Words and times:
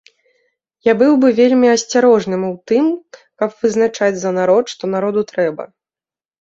Я 0.87 0.93
быў 1.01 1.11
бы 1.23 1.29
вельмі 1.39 1.67
асцярожным 1.75 2.41
ў 2.51 2.53
тым, 2.73 2.85
каб 3.43 3.49
вызначаць 3.61 4.13
за 4.25 4.35
народ, 4.41 4.63
што 4.77 4.83
народу 4.99 5.19
трэба. 5.33 5.63